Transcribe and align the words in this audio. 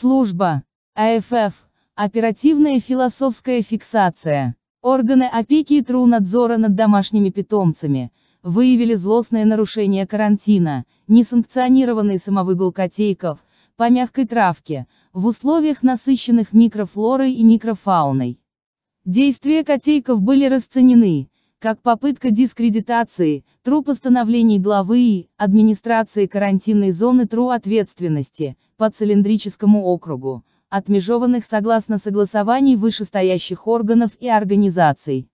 Служба. 0.00 0.62
АФФ. 0.94 1.54
Оперативная 1.96 2.78
философская 2.78 3.62
фиксация. 3.62 4.54
Органы 4.80 5.24
опеки 5.24 5.72
и 5.72 5.82
тру-надзора 5.82 6.56
над 6.56 6.76
домашними 6.76 7.30
питомцами 7.30 8.12
выявили 8.44 8.94
злостное 8.94 9.44
нарушение 9.44 10.06
карантина, 10.06 10.84
несанкционированный 11.08 12.20
самовыгул 12.20 12.70
котейков, 12.70 13.40
по 13.74 13.90
мягкой 13.90 14.28
травке, 14.28 14.86
в 15.12 15.26
условиях 15.26 15.82
насыщенных 15.82 16.52
микрофлорой 16.52 17.32
и 17.32 17.42
микрофауной. 17.42 18.38
Действия 19.04 19.64
котейков 19.64 20.22
были 20.22 20.44
расценены, 20.44 21.28
как 21.58 21.82
попытка 21.82 22.30
дискредитации, 22.30 23.44
тру 23.64 23.82
постановлений 23.82 24.60
главы 24.60 25.00
и 25.00 25.28
администрации 25.36 26.26
карантинной 26.26 26.92
зоны 26.92 27.26
тру 27.26 27.48
ответственности 27.48 28.56
по 28.76 28.90
цилиндрическому 28.90 29.84
округу, 29.84 30.44
отмежеванных 30.68 31.44
согласно 31.44 31.98
согласований 31.98 32.76
вышестоящих 32.76 33.66
органов 33.66 34.12
и 34.20 34.28
организаций. 34.28 35.28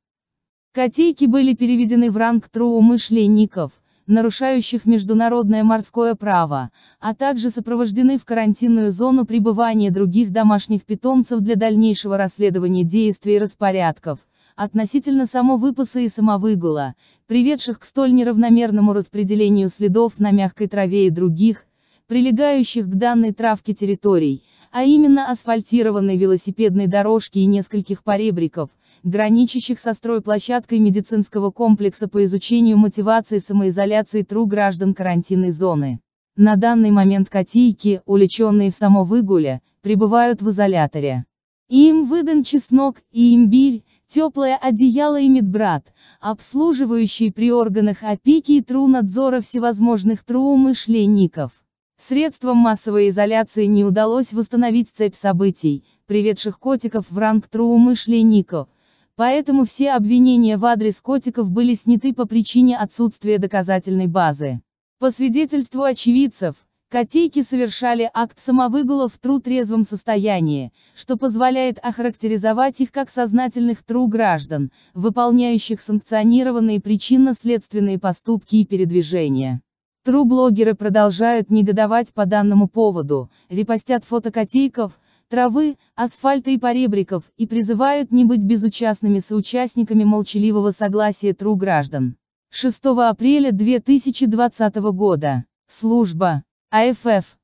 Котейки 0.73 1.27
были 1.27 1.55
переведены 1.55 2.11
в 2.11 2.17
ранг 2.17 2.49
труумышленников, 2.49 3.73
нарушающих 4.07 4.87
международное 4.87 5.63
морское 5.63 6.15
право, 6.15 6.71
а 7.01 7.15
также 7.15 7.51
сопровождены 7.51 8.19
в 8.19 8.25
карантинную 8.25 8.93
зону 8.93 9.27
пребывания 9.27 9.91
других 9.91 10.33
домашних 10.33 10.85
питомцев 10.85 11.41
для 11.41 11.57
дальнейшего 11.57 12.17
расследования 12.17 12.83
действий 12.83 13.37
и 13.37 13.39
распорядков, 13.39 14.21
относительно 14.57 15.27
самовыпаса 15.27 16.01
и 16.01 16.09
самовыгула, 16.09 16.95
приведших 17.27 17.81
к 17.81 17.85
столь 17.85 18.13
неравномерному 18.15 18.93
распределению 18.93 19.69
следов 19.69 20.19
на 20.19 20.31
мягкой 20.31 20.69
траве 20.69 21.07
и 21.07 21.11
других, 21.11 21.67
прилегающих 22.07 22.87
к 22.87 22.95
данной 22.95 23.33
травке 23.33 23.75
территорий, 23.75 24.45
а 24.71 24.85
именно 24.85 25.31
асфальтированной 25.31 26.17
велосипедной 26.17 26.87
дорожки 26.87 27.39
и 27.39 27.47
нескольких 27.47 28.03
поребриков, 28.03 28.71
граничащих 29.03 29.79
со 29.79 29.95
стройплощадкой 29.95 30.79
медицинского 30.79 31.51
комплекса 31.51 32.09
по 32.09 32.25
изучению 32.25 32.79
мотивации 32.79 33.39
самоизоляции 33.39 34.23
тру 34.23 34.47
граждан 34.47 34.95
карантинной 34.95 35.51
зоны. 35.51 36.01
На 36.37 36.57
данный 36.57 36.91
момент 36.91 37.29
котейки, 37.29 38.03
уличенные 38.07 38.73
в 38.73 38.75
самовыгуле, 38.75 39.63
пребывают 39.83 40.43
в 40.43 40.51
изоляторе. 40.51 41.25
Им 41.69 42.07
выдан 42.07 42.43
чеснок 42.43 42.97
и 43.13 43.35
имбирь, 43.35 43.85
теплое 44.09 44.57
одеяло 44.57 45.21
и 45.21 45.29
медбрат, 45.29 45.93
обслуживающий 46.21 47.33
при 47.33 47.53
органах 47.53 47.99
опеки 48.03 48.53
и 48.53 48.63
тру 48.63 48.87
надзора 48.87 49.41
всевозможных 49.41 50.25
труумышленников. 50.25 51.53
Средством 51.97 52.59
массовой 52.59 53.09
изоляции 53.11 53.67
не 53.67 53.85
удалось 53.85 54.33
восстановить 54.33 54.91
цепь 54.91 55.15
событий, 55.15 55.85
приведших 56.07 56.59
котиков 56.59 57.07
в 57.11 57.17
ранг 57.17 57.47
труумышленников, 57.49 58.69
поэтому 59.17 59.65
все 59.65 59.93
обвинения 59.93 60.57
в 60.57 60.65
адрес 60.65 61.01
котиков 61.01 61.49
были 61.51 61.75
сняты 61.75 62.13
по 62.13 62.27
причине 62.27 62.77
отсутствия 62.77 63.39
доказательной 63.39 64.09
базы. 64.09 64.61
По 64.99 65.11
свидетельству 65.11 65.83
очевидцев, 65.83 66.57
котейки 66.95 67.43
совершали 67.43 68.09
акт 68.15 68.39
самовыгула 68.39 69.09
в 69.09 69.19
тру 69.19 69.41
трезвом 69.41 69.83
состоянии, 69.83 70.73
что 70.95 71.17
позволяет 71.17 71.81
охарактеризовать 71.83 72.81
их 72.81 72.93
как 72.93 73.11
сознательных 73.11 73.83
тру 73.83 74.07
граждан, 74.07 74.71
выполняющих 74.95 75.81
санкционированные 75.81 76.81
причинно-следственные 76.81 77.99
поступки 77.99 78.55
и 78.55 78.65
передвижения. 78.65 79.61
Тру-блогеры 80.05 80.77
продолжают 80.77 81.51
негодовать 81.51 82.15
по 82.15 82.27
данному 82.27 82.69
поводу, 82.69 83.29
репостят 83.49 84.05
фото 84.05 84.31
котейков, 84.31 84.93
травы, 85.29 85.77
асфальта 85.97 86.51
и 86.51 86.59
поребриков, 86.59 87.25
и 87.37 87.49
призывают 87.49 88.13
не 88.13 88.25
быть 88.25 88.39
безучастными 88.39 89.19
соучастниками 89.19 90.05
молчаливого 90.05 90.71
согласия 90.71 91.35
тру 91.35 91.57
граждан. 91.57 92.15
6 92.51 92.85
апреля 92.85 93.51
2020 93.51 94.77
года. 94.77 95.45
Служба. 95.67 96.45
АФФ. 96.75 97.37